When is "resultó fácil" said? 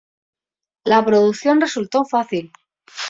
1.61-2.51